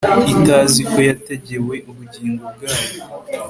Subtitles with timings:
[0.33, 2.93] Itazi ko yategewe ubugingo bwayo